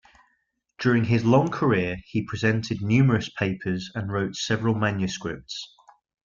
[0.79, 5.75] During his long career he presented numerous papers and wrote several manuscripts.